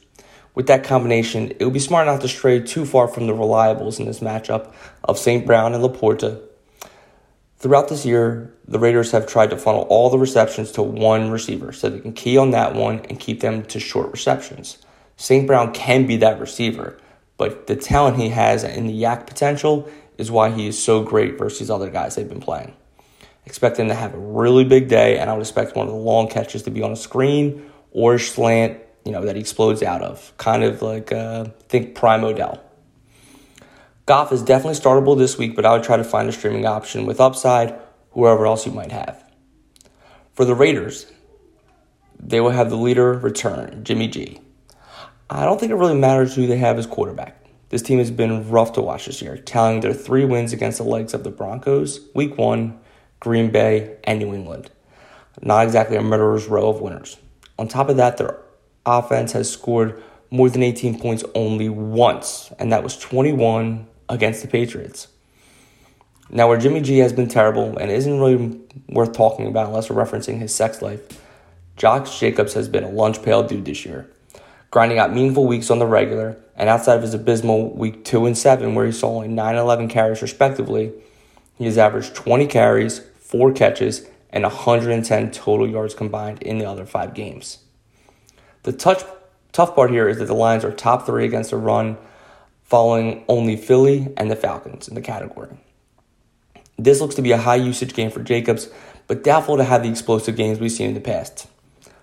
With 0.55 0.67
that 0.67 0.85
combination, 0.85 1.51
it 1.59 1.65
would 1.65 1.73
be 1.73 1.79
smart 1.79 2.07
not 2.07 2.21
to 2.21 2.27
stray 2.27 2.61
too 2.61 2.85
far 2.85 3.07
from 3.07 3.27
the 3.27 3.33
reliables 3.33 3.99
in 3.99 4.05
this 4.05 4.21
matchup 4.21 4.73
of 5.03 5.19
St. 5.19 5.45
Brown 5.45 5.75
and 5.75 5.83
LaPorta. 5.83 6.41
Throughout 7.57 7.89
this 7.89 8.05
year, 8.05 8.53
the 8.67 8.79
Raiders 8.79 9.11
have 9.11 9.27
tried 9.27 9.49
to 9.49 9.57
funnel 9.57 9.85
all 9.89 10.09
the 10.09 10.17
receptions 10.17 10.71
to 10.71 10.81
one 10.81 11.29
receiver 11.29 11.73
so 11.73 11.89
they 11.89 11.99
can 11.99 12.13
key 12.13 12.37
on 12.37 12.51
that 12.51 12.73
one 12.73 12.99
and 13.09 13.19
keep 13.19 13.41
them 13.41 13.63
to 13.65 13.79
short 13.79 14.11
receptions. 14.11 14.77
St. 15.17 15.45
Brown 15.45 15.73
can 15.73 16.07
be 16.07 16.15
that 16.17 16.39
receiver, 16.39 16.97
but 17.37 17.67
the 17.67 17.75
talent 17.75 18.15
he 18.15 18.29
has 18.29 18.63
and 18.63 18.89
the 18.89 19.03
YAC 19.03 19.27
potential 19.27 19.89
is 20.17 20.31
why 20.31 20.51
he 20.51 20.67
is 20.67 20.81
so 20.81 21.03
great 21.03 21.37
versus 21.37 21.69
other 21.69 21.89
guys 21.89 22.15
they've 22.15 22.29
been 22.29 22.39
playing. 22.39 22.73
Expect 23.49 23.77
him 23.77 23.87
to 23.87 23.95
have 23.95 24.13
a 24.13 24.17
really 24.19 24.63
big 24.63 24.87
day, 24.89 25.17
and 25.17 25.27
I 25.27 25.33
would 25.33 25.41
expect 25.41 25.75
one 25.75 25.87
of 25.87 25.91
the 25.91 25.99
long 25.99 26.27
catches 26.27 26.61
to 26.63 26.71
be 26.71 26.83
on 26.83 26.91
a 26.91 26.95
screen 26.95 27.67
or 27.89 28.13
a 28.13 28.19
slant, 28.19 28.79
you 29.03 29.11
know, 29.11 29.25
that 29.25 29.35
he 29.35 29.41
explodes 29.41 29.81
out 29.81 30.03
of. 30.03 30.31
Kind 30.37 30.63
of 30.63 30.83
like, 30.83 31.11
uh, 31.11 31.45
think 31.67 31.95
Prime 31.95 32.23
Odell. 32.23 32.63
Goff 34.05 34.31
is 34.31 34.43
definitely 34.43 34.79
startable 34.79 35.17
this 35.17 35.39
week, 35.39 35.55
but 35.55 35.65
I 35.65 35.73
would 35.73 35.81
try 35.81 35.97
to 35.97 36.03
find 36.03 36.29
a 36.29 36.31
streaming 36.31 36.67
option 36.67 37.07
with 37.07 37.19
upside, 37.19 37.75
whoever 38.11 38.45
else 38.45 38.67
you 38.67 38.71
might 38.71 38.91
have. 38.91 39.23
For 40.33 40.45
the 40.45 40.53
Raiders, 40.53 41.11
they 42.19 42.39
will 42.41 42.51
have 42.51 42.69
the 42.69 42.77
leader 42.77 43.13
return, 43.13 43.83
Jimmy 43.83 44.09
G. 44.09 44.39
I 45.27 45.43
don't 45.43 45.59
think 45.59 45.71
it 45.71 45.75
really 45.75 45.97
matters 45.97 46.35
who 46.35 46.45
they 46.45 46.57
have 46.57 46.77
as 46.77 46.85
quarterback. 46.85 47.43
This 47.69 47.81
team 47.81 47.97
has 47.97 48.11
been 48.11 48.47
rough 48.49 48.73
to 48.73 48.81
watch 48.81 49.07
this 49.07 49.23
year, 49.23 49.37
tallying 49.37 49.81
their 49.81 49.93
three 49.93 50.25
wins 50.25 50.53
against 50.53 50.77
the 50.77 50.83
legs 50.83 51.15
of 51.15 51.23
the 51.23 51.31
Broncos, 51.31 51.99
Week 52.13 52.37
1, 52.37 52.79
Green 53.19 53.51
Bay, 53.51 53.97
and 54.03 54.19
New 54.19 54.33
England. 54.33 54.69
Not 55.41 55.65
exactly 55.65 55.97
a 55.97 56.01
murderer's 56.01 56.47
row 56.47 56.69
of 56.69 56.81
winners. 56.81 57.17
On 57.57 57.67
top 57.67 57.89
of 57.89 57.97
that, 57.97 58.17
their 58.17 58.37
offense 58.85 59.33
has 59.33 59.51
scored 59.51 60.01
more 60.31 60.49
than 60.49 60.63
18 60.63 60.99
points 60.99 61.23
only 61.35 61.69
once, 61.69 62.51
and 62.59 62.71
that 62.71 62.83
was 62.83 62.97
21 62.97 63.87
against 64.07 64.41
the 64.41 64.47
Patriots. 64.47 65.07
Now, 66.29 66.47
where 66.47 66.57
Jimmy 66.57 66.81
G 66.81 66.99
has 66.99 67.11
been 67.11 67.27
terrible 67.27 67.77
and 67.77 67.89
isn't 67.89 68.19
really 68.19 68.59
worth 68.87 69.13
talking 69.13 69.47
about 69.47 69.67
unless 69.67 69.89
we're 69.89 70.03
referencing 70.03 70.37
his 70.37 70.53
sex 70.53 70.81
life, 70.81 71.01
Josh 71.75 72.19
Jacobs 72.19 72.53
has 72.53 72.67
been 72.67 72.83
a 72.83 72.89
lunch 72.89 73.23
pail 73.23 73.41
dude 73.41 73.65
this 73.65 73.85
year, 73.85 74.09
grinding 74.69 74.99
out 74.99 75.13
meaningful 75.13 75.47
weeks 75.47 75.71
on 75.71 75.79
the 75.79 75.87
regular, 75.87 76.37
and 76.55 76.69
outside 76.69 76.95
of 76.95 77.01
his 77.01 77.13
abysmal 77.13 77.73
week 77.73 78.05
2 78.05 78.27
and 78.27 78.37
7, 78.37 78.75
where 78.75 78.85
he 78.85 78.91
saw 78.91 79.15
only 79.15 79.27
9 79.29 79.49
and 79.49 79.57
11 79.57 79.87
carries 79.87 80.21
respectively, 80.21 80.91
he 81.57 81.65
has 81.65 81.77
averaged 81.77 82.13
20 82.13 82.45
carries, 82.47 83.01
four 83.29 83.53
catches, 83.53 84.07
and 84.31 84.43
110 84.43 85.29
total 85.29 85.69
yards 85.69 85.93
combined 85.93 86.41
in 86.41 86.57
the 86.57 86.65
other 86.65 86.83
five 86.83 87.13
games. 87.13 87.59
The 88.63 88.73
touch, 88.73 89.03
tough 89.51 89.75
part 89.75 89.91
here 89.91 90.09
is 90.09 90.17
that 90.17 90.25
the 90.25 90.33
Lions 90.33 90.65
are 90.65 90.71
top 90.71 91.05
three 91.05 91.25
against 91.25 91.51
the 91.51 91.57
run, 91.57 91.99
following 92.63 93.23
only 93.27 93.55
Philly 93.55 94.11
and 94.17 94.31
the 94.31 94.35
Falcons 94.35 94.87
in 94.87 94.95
the 94.95 95.01
category. 95.01 95.55
This 96.79 97.01
looks 97.01 97.13
to 97.15 97.21
be 97.21 97.31
a 97.31 97.37
high 97.37 97.57
usage 97.57 97.93
game 97.93 98.09
for 98.09 98.23
Jacobs, 98.23 98.67
but 99.05 99.23
doubtful 99.23 99.57
to 99.57 99.63
have 99.63 99.83
the 99.83 99.89
explosive 99.89 100.35
games 100.35 100.59
we've 100.59 100.71
seen 100.71 100.87
in 100.87 100.95
the 100.95 100.99
past. 100.99 101.47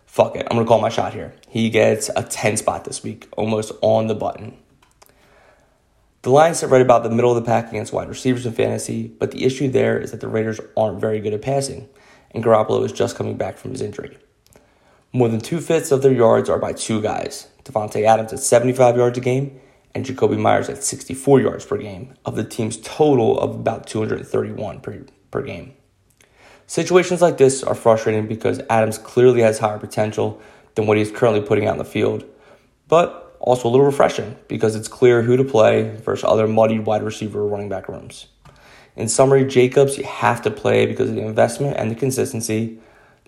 Fuck 0.06 0.36
it, 0.36 0.46
I'm 0.48 0.56
gonna 0.56 0.68
call 0.68 0.80
my 0.80 0.90
shot 0.90 1.12
here. 1.12 1.34
He 1.48 1.70
gets 1.70 2.08
a 2.14 2.22
10 2.22 2.56
spot 2.56 2.84
this 2.84 3.02
week, 3.02 3.26
almost 3.36 3.72
on 3.82 4.06
the 4.06 4.14
button. 4.14 4.56
The 6.26 6.32
Lions 6.32 6.58
sit 6.58 6.70
right 6.70 6.82
about 6.82 7.04
the 7.04 7.10
middle 7.10 7.30
of 7.30 7.36
the 7.36 7.48
pack 7.48 7.68
against 7.68 7.92
wide 7.92 8.08
receivers 8.08 8.44
in 8.46 8.52
fantasy, 8.52 9.06
but 9.06 9.30
the 9.30 9.44
issue 9.44 9.70
there 9.70 9.96
is 9.96 10.10
that 10.10 10.20
the 10.20 10.26
Raiders 10.26 10.58
aren't 10.76 11.00
very 11.00 11.20
good 11.20 11.32
at 11.32 11.40
passing, 11.40 11.88
and 12.32 12.42
Garoppolo 12.42 12.84
is 12.84 12.90
just 12.90 13.14
coming 13.14 13.36
back 13.36 13.56
from 13.56 13.70
his 13.70 13.80
injury. 13.80 14.18
More 15.12 15.28
than 15.28 15.38
two 15.38 15.60
fifths 15.60 15.92
of 15.92 16.02
their 16.02 16.12
yards 16.12 16.50
are 16.50 16.58
by 16.58 16.72
two 16.72 17.00
guys 17.00 17.46
Davante 17.62 18.04
Adams 18.04 18.32
at 18.32 18.40
75 18.40 18.96
yards 18.96 19.16
a 19.16 19.20
game, 19.20 19.60
and 19.94 20.04
Jakobi 20.04 20.36
Meyers 20.36 20.68
at 20.68 20.82
64 20.82 21.42
yards 21.42 21.64
per 21.64 21.76
game, 21.76 22.12
of 22.24 22.34
the 22.34 22.42
team's 22.42 22.78
total 22.78 23.38
of 23.38 23.54
about 23.54 23.86
231 23.86 24.80
per, 24.80 25.06
per 25.30 25.42
game. 25.42 25.74
Situations 26.66 27.22
like 27.22 27.38
this 27.38 27.62
are 27.62 27.76
frustrating 27.76 28.26
because 28.26 28.60
Adams 28.68 28.98
clearly 28.98 29.42
has 29.42 29.60
higher 29.60 29.78
potential 29.78 30.42
than 30.74 30.88
what 30.88 30.98
he's 30.98 31.12
currently 31.12 31.40
putting 31.40 31.68
out 31.68 31.74
in 31.74 31.78
the 31.78 31.84
field, 31.84 32.24
but 32.88 33.25
also 33.46 33.68
a 33.68 33.70
little 33.70 33.86
refreshing 33.86 34.36
because 34.48 34.74
it's 34.74 34.88
clear 34.88 35.22
who 35.22 35.36
to 35.36 35.44
play 35.44 35.96
versus 36.04 36.24
other 36.24 36.46
muddied 36.46 36.84
wide 36.84 37.02
receiver 37.02 37.46
running 37.46 37.68
back 37.68 37.88
rooms. 37.88 38.26
In 38.96 39.08
summary, 39.08 39.44
Jacobs 39.44 39.96
you 39.96 40.04
have 40.04 40.42
to 40.42 40.50
play 40.50 40.84
because 40.84 41.08
of 41.08 41.14
the 41.14 41.22
investment 41.22 41.76
and 41.76 41.90
the 41.90 41.94
consistency. 41.94 42.78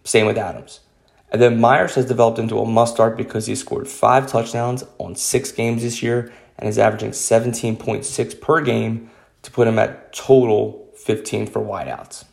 Same 0.04 0.26
with 0.26 0.36
Adams. 0.36 0.80
And 1.30 1.40
then 1.40 1.60
Meyers 1.60 1.94
has 1.94 2.06
developed 2.06 2.38
into 2.38 2.58
a 2.58 2.66
must 2.66 2.94
start 2.94 3.16
because 3.16 3.46
he 3.46 3.54
scored 3.54 3.86
five 3.86 4.26
touchdowns 4.26 4.82
on 4.98 5.14
six 5.14 5.52
games 5.52 5.82
this 5.82 6.02
year 6.02 6.32
and 6.58 6.68
is 6.68 6.78
averaging 6.78 7.10
17.6 7.10 8.40
per 8.40 8.60
game 8.60 9.10
to 9.42 9.50
put 9.50 9.68
him 9.68 9.78
at 9.78 10.12
total 10.12 10.90
15 10.96 11.46
for 11.46 11.60
wideouts. 11.60 12.24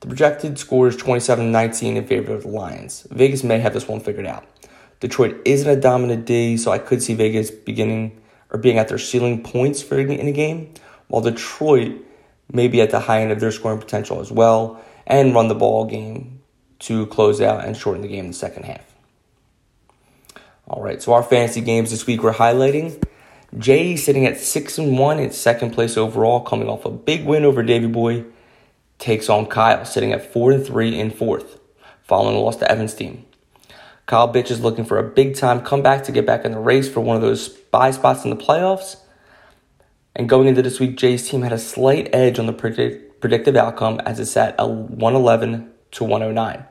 The 0.00 0.06
projected 0.08 0.58
score 0.58 0.88
is 0.88 0.96
27 0.96 1.52
19 1.52 1.96
in 1.96 2.06
favor 2.06 2.34
of 2.34 2.42
the 2.42 2.48
Lions. 2.48 3.06
Vegas 3.10 3.44
may 3.44 3.58
have 3.60 3.74
this 3.74 3.86
one 3.86 4.00
figured 4.00 4.26
out. 4.26 4.44
Detroit 5.00 5.36
isn't 5.44 5.68
a 5.68 5.80
dominant 5.80 6.26
D, 6.26 6.56
so 6.56 6.70
I 6.70 6.78
could 6.78 7.02
see 7.02 7.14
Vegas 7.14 7.50
beginning 7.50 8.20
or 8.50 8.58
being 8.58 8.78
at 8.78 8.88
their 8.88 8.98
ceiling 8.98 9.42
points 9.42 9.82
for 9.82 9.98
in 9.98 10.26
a 10.26 10.32
game, 10.32 10.72
while 11.08 11.22
Detroit 11.22 12.04
may 12.50 12.68
be 12.68 12.80
at 12.80 12.90
the 12.90 13.00
high 13.00 13.22
end 13.22 13.30
of 13.30 13.40
their 13.40 13.52
scoring 13.52 13.78
potential 13.78 14.20
as 14.20 14.32
well 14.32 14.82
and 15.06 15.34
run 15.34 15.48
the 15.48 15.54
ball 15.54 15.84
game 15.84 16.40
to 16.80 17.06
close 17.06 17.40
out 17.40 17.64
and 17.64 17.76
shorten 17.76 18.02
the 18.02 18.08
game 18.08 18.26
in 18.26 18.30
the 18.30 18.36
second 18.36 18.64
half. 18.64 18.84
All 20.66 20.82
right, 20.82 21.00
so 21.02 21.12
our 21.12 21.22
fantasy 21.22 21.60
games 21.60 21.90
this 21.90 22.06
week 22.06 22.22
we're 22.22 22.32
highlighting 22.32 23.02
Jay 23.56 23.96
sitting 23.96 24.26
at 24.26 24.38
six 24.38 24.76
and 24.76 24.98
one 24.98 25.18
in 25.18 25.30
second 25.30 25.70
place 25.70 25.96
overall, 25.96 26.40
coming 26.40 26.68
off 26.68 26.84
a 26.84 26.90
big 26.90 27.24
win 27.24 27.44
over 27.44 27.62
Davy 27.62 27.86
Boy, 27.86 28.24
takes 28.98 29.30
on 29.30 29.46
Kyle 29.46 29.84
sitting 29.86 30.12
at 30.12 30.32
four 30.32 30.52
and 30.52 30.64
three 30.64 30.98
in 30.98 31.10
fourth, 31.10 31.58
following 32.02 32.36
a 32.36 32.40
loss 32.40 32.56
to 32.56 32.70
Evans' 32.70 32.94
team. 32.94 33.24
Kyle 34.08 34.32
Bitch 34.32 34.50
is 34.50 34.60
looking 34.60 34.86
for 34.86 34.98
a 34.98 35.02
big 35.02 35.36
time 35.36 35.60
comeback 35.60 36.04
to 36.04 36.12
get 36.12 36.24
back 36.24 36.46
in 36.46 36.52
the 36.52 36.58
race 36.58 36.88
for 36.88 37.00
one 37.00 37.14
of 37.14 37.20
those 37.20 37.44
spy 37.44 37.90
spots 37.90 38.24
in 38.24 38.30
the 38.30 38.36
playoffs. 38.36 38.96
And 40.16 40.26
going 40.26 40.48
into 40.48 40.62
this 40.62 40.80
week, 40.80 40.96
Jay's 40.96 41.28
team 41.28 41.42
had 41.42 41.52
a 41.52 41.58
slight 41.58 42.08
edge 42.14 42.38
on 42.38 42.46
the 42.46 42.54
predict- 42.54 43.20
predictive 43.20 43.54
outcome 43.54 44.00
as 44.06 44.18
it 44.18 44.24
sat 44.24 44.54
a 44.58 44.66
111 44.66 45.70
to 45.90 46.04
109. 46.04 46.64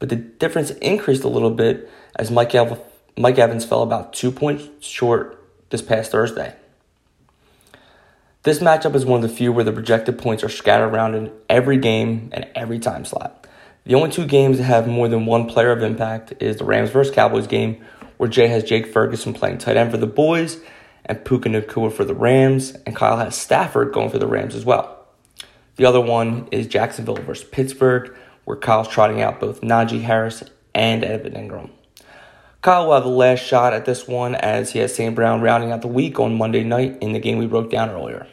But 0.00 0.08
the 0.08 0.16
difference 0.16 0.72
increased 0.72 1.22
a 1.22 1.28
little 1.28 1.52
bit 1.52 1.88
as 2.16 2.28
Mike, 2.32 2.56
Ev- 2.56 2.80
Mike 3.16 3.38
Evans 3.38 3.64
fell 3.64 3.82
about 3.82 4.12
two 4.12 4.32
points 4.32 4.68
short 4.84 5.40
this 5.70 5.82
past 5.82 6.10
Thursday. 6.10 6.56
This 8.42 8.58
matchup 8.58 8.96
is 8.96 9.06
one 9.06 9.22
of 9.22 9.30
the 9.30 9.36
few 9.36 9.52
where 9.52 9.64
the 9.64 9.72
projected 9.72 10.18
points 10.18 10.42
are 10.42 10.48
scattered 10.48 10.88
around 10.88 11.14
in 11.14 11.30
every 11.48 11.76
game 11.76 12.30
and 12.32 12.48
every 12.56 12.80
time 12.80 13.04
slot. 13.04 13.39
The 13.84 13.94
only 13.94 14.10
two 14.10 14.26
games 14.26 14.58
that 14.58 14.64
have 14.64 14.86
more 14.86 15.08
than 15.08 15.26
one 15.26 15.46
player 15.46 15.72
of 15.72 15.82
impact 15.82 16.34
is 16.40 16.56
the 16.56 16.64
Rams 16.64 16.90
versus 16.90 17.14
Cowboys 17.14 17.46
game, 17.46 17.82
where 18.18 18.28
Jay 18.28 18.48
has 18.48 18.62
Jake 18.62 18.86
Ferguson 18.86 19.32
playing 19.32 19.58
tight 19.58 19.76
end 19.76 19.90
for 19.90 19.96
the 19.96 20.06
boys, 20.06 20.60
and 21.06 21.24
Puka 21.24 21.48
Nacua 21.48 21.90
for 21.90 22.04
the 22.04 22.14
Rams, 22.14 22.72
and 22.84 22.94
Kyle 22.94 23.16
has 23.16 23.34
Stafford 23.34 23.92
going 23.92 24.10
for 24.10 24.18
the 24.18 24.26
Rams 24.26 24.54
as 24.54 24.64
well. 24.64 25.06
The 25.76 25.86
other 25.86 26.00
one 26.00 26.46
is 26.52 26.66
Jacksonville 26.66 27.16
versus 27.16 27.48
Pittsburgh, 27.48 28.14
where 28.44 28.56
Kyle's 28.56 28.88
trotting 28.88 29.22
out 29.22 29.40
both 29.40 29.62
Najee 29.62 30.02
Harris 30.02 30.42
and 30.74 31.02
Evan 31.02 31.32
Engram. 31.32 31.70
Kyle 32.62 32.86
will 32.86 32.94
have 32.94 33.04
the 33.04 33.08
last 33.08 33.40
shot 33.42 33.72
at 33.72 33.86
this 33.86 34.06
one 34.06 34.34
as 34.34 34.72
he 34.72 34.80
has 34.80 34.94
St. 34.94 35.14
Brown 35.14 35.40
rounding 35.40 35.72
out 35.72 35.80
the 35.80 35.88
week 35.88 36.20
on 36.20 36.36
Monday 36.36 36.62
night 36.62 36.98
in 37.00 37.14
the 37.14 37.18
game 37.18 37.38
we 37.38 37.46
broke 37.46 37.70
down 37.70 37.88
earlier. 37.88 38.26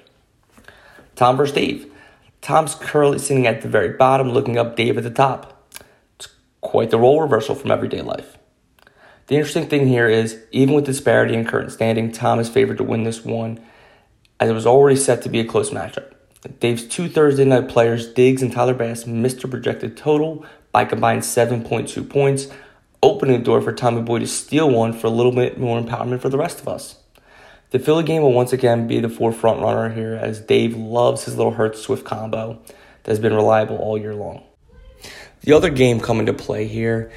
Tom 1.16 1.38
versus 1.38 1.56
Dave. 1.56 1.90
Tom's 2.48 2.76
currently 2.76 3.20
sitting 3.20 3.46
at 3.46 3.62
the 3.62 3.68
very 3.68 3.90
bottom, 3.90 4.32
looking 4.32 4.58
up 4.58 4.78
Dave 4.78 4.98
at 4.98 5.04
the 5.04 5.10
top. 5.10 5.70
It's 6.16 6.30
quite 6.62 6.92
the 6.92 6.98
role 6.98 7.20
reversal 7.20 7.56
from 7.56 7.72
everyday 7.72 8.02
life. 8.02 8.38
The 9.26 9.36
interesting 9.36 9.68
thing 9.68 9.88
here 9.88 10.08
is, 10.08 10.42
even 10.54 10.74
with 10.74 10.86
disparity 10.86 11.34
in 11.34 11.44
current 11.44 11.74
standing, 11.74 12.10
Tom 12.10 12.40
is 12.40 12.48
favored 12.48 12.78
to 12.78 12.86
win 12.86 13.04
this 13.04 13.26
one, 13.26 13.60
as 14.40 14.50
it 14.50 14.54
was 14.54 14.66
already 14.66 14.96
set 14.96 15.22
to 15.24 15.30
be 15.30 15.42
a 15.42 15.44
close 15.44 15.72
matchup. 15.72 16.14
Dave's 16.62 16.88
two 16.88 17.10
Thursday 17.10 17.44
night 17.44 17.68
players, 17.68 18.14
Diggs 18.14 18.42
and 18.42 18.54
Tyler 18.54 18.74
Bass, 18.74 19.06
missed 19.06 19.44
a 19.44 19.50
projected 19.50 19.98
total 19.98 20.46
by 20.72 20.86
combined 20.86 21.24
7.2 21.24 22.10
points, 22.10 22.48
opening 23.04 23.40
the 23.40 23.44
door 23.44 23.62
for 23.62 23.74
Tommy 23.74 24.02
Boy 24.04 24.20
to 24.20 24.28
steal 24.28 24.70
one 24.70 24.94
for 24.94 25.08
a 25.08 25.10
little 25.10 25.34
bit 25.34 25.60
more 25.60 25.82
empowerment 25.82 26.22
for 26.22 26.30
the 26.30 26.38
rest 26.38 26.62
of 26.62 26.70
us. 26.70 26.96
The 27.70 27.80
Philly 27.80 28.04
game 28.04 28.22
will 28.22 28.32
once 28.32 28.54
again 28.54 28.88
be 28.88 29.02
the 29.02 29.10
forefront 29.10 29.62
runner 29.62 29.94
here 29.94 30.14
as 30.14 30.40
Dave 30.40 30.78
loves 30.78 31.26
his 31.26 31.36
little 31.36 31.52
Hurts 31.52 31.82
Swift 31.82 32.06
combo 32.06 32.62
that 33.04 33.12
has 33.12 33.20
been 33.20 33.34
reliable 33.34 33.76
all 33.76 33.98
year 33.98 34.16
long. 34.16 34.42
The 35.42 35.52
other 35.52 35.70
game 35.70 36.00
coming 36.00 36.26
to 36.28 36.34
play 36.34 36.68
here 36.68 37.12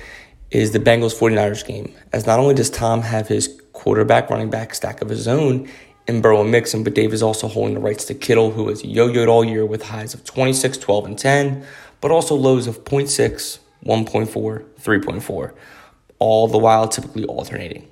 is 0.50 0.72
the 0.72 0.80
Bengals 0.80 1.16
49ers 1.16 1.64
game, 1.64 1.94
as 2.12 2.26
not 2.26 2.40
only 2.40 2.54
does 2.54 2.68
Tom 2.68 3.02
have 3.02 3.28
his 3.28 3.60
quarterback 3.72 4.28
running 4.28 4.50
back 4.50 4.74
stack 4.74 5.00
of 5.00 5.08
his 5.08 5.28
own 5.28 5.68
in 6.08 6.20
Burrow 6.20 6.40
and 6.40 6.50
Mixon, 6.50 6.82
but 6.82 6.94
Dave 6.94 7.12
is 7.12 7.22
also 7.22 7.46
holding 7.46 7.74
the 7.74 7.80
rights 7.80 8.04
to 8.06 8.14
Kittle, 8.14 8.50
who 8.50 8.68
has 8.68 8.84
yo 8.84 9.08
yoed 9.08 9.28
all 9.28 9.44
year 9.44 9.64
with 9.64 9.84
highs 9.84 10.14
of 10.14 10.24
26, 10.24 10.78
12, 10.78 11.04
and 11.04 11.16
10, 11.16 11.64
but 12.00 12.10
also 12.10 12.34
lows 12.34 12.66
of 12.66 12.82
0.6, 12.84 13.60
1.4, 13.86 14.64
3.4, 14.80 15.54
all 16.18 16.48
the 16.48 16.58
while 16.58 16.88
typically 16.88 17.24
alternating. 17.26 17.88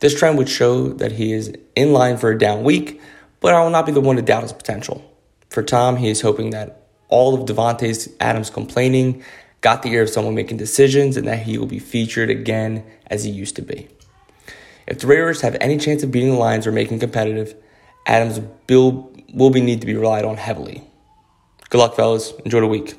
This 0.00 0.18
trend 0.18 0.36
would 0.38 0.48
show 0.48 0.88
that 0.88 1.12
he 1.12 1.32
is 1.32 1.52
in 1.74 1.92
line 1.92 2.16
for 2.16 2.30
a 2.30 2.38
down 2.38 2.64
week, 2.64 3.00
but 3.40 3.54
I 3.54 3.62
will 3.62 3.70
not 3.70 3.86
be 3.86 3.92
the 3.92 4.00
one 4.00 4.16
to 4.16 4.22
doubt 4.22 4.42
his 4.42 4.52
potential. 4.52 5.02
For 5.48 5.62
Tom, 5.62 5.96
he 5.96 6.08
is 6.08 6.20
hoping 6.20 6.50
that 6.50 6.82
all 7.08 7.34
of 7.34 7.48
Davante 7.48 8.12
Adams 8.20 8.50
complaining 8.50 9.22
got 9.60 9.82
the 9.82 9.90
ear 9.90 10.02
of 10.02 10.10
someone 10.10 10.34
making 10.34 10.58
decisions 10.58 11.16
and 11.16 11.26
that 11.26 11.40
he 11.40 11.56
will 11.56 11.66
be 11.66 11.78
featured 11.78 12.30
again 12.30 12.84
as 13.06 13.24
he 13.24 13.30
used 13.30 13.56
to 13.56 13.62
be. 13.62 13.88
If 14.86 15.00
the 15.00 15.06
Raiders 15.06 15.40
have 15.40 15.56
any 15.60 15.78
chance 15.78 16.02
of 16.02 16.10
beating 16.10 16.30
the 16.30 16.36
Lions 16.36 16.66
or 16.66 16.72
making 16.72 16.98
competitive, 16.98 17.54
Adams 18.06 18.40
will, 18.68 19.12
will 19.32 19.50
be 19.50 19.60
need 19.60 19.80
to 19.80 19.86
be 19.86 19.94
relied 19.94 20.24
on 20.24 20.36
heavily. 20.36 20.84
Good 21.70 21.78
luck, 21.78 21.96
fellas. 21.96 22.32
Enjoy 22.44 22.60
the 22.60 22.66
week. 22.66 22.96